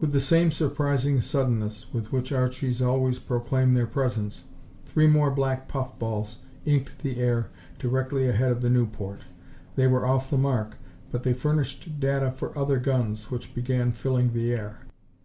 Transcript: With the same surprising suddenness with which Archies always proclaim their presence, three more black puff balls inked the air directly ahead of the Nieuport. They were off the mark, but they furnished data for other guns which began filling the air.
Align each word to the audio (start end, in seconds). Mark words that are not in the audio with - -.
With 0.00 0.10
the 0.10 0.18
same 0.18 0.50
surprising 0.50 1.20
suddenness 1.20 1.86
with 1.92 2.10
which 2.12 2.32
Archies 2.32 2.82
always 2.82 3.20
proclaim 3.20 3.74
their 3.74 3.86
presence, 3.86 4.42
three 4.84 5.06
more 5.06 5.30
black 5.30 5.68
puff 5.68 5.96
balls 5.96 6.38
inked 6.64 7.02
the 7.04 7.18
air 7.20 7.50
directly 7.78 8.26
ahead 8.26 8.50
of 8.50 8.62
the 8.62 8.68
Nieuport. 8.68 9.20
They 9.76 9.86
were 9.86 10.06
off 10.06 10.28
the 10.28 10.36
mark, 10.38 10.76
but 11.12 11.22
they 11.22 11.34
furnished 11.34 12.00
data 12.00 12.32
for 12.32 12.58
other 12.58 12.80
guns 12.80 13.30
which 13.30 13.54
began 13.54 13.92
filling 13.92 14.32
the 14.32 14.52
air. 14.52 14.80